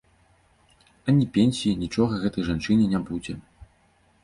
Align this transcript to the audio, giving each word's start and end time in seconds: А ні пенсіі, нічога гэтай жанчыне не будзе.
А 1.07 1.13
ні 1.17 1.27
пенсіі, 1.35 1.75
нічога 1.83 2.13
гэтай 2.25 2.49
жанчыне 2.49 2.91
не 2.97 3.05
будзе. 3.13 3.39